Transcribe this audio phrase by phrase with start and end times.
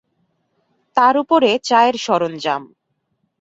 [0.97, 2.63] তার উপরে চায়ের সরঞ্জাম।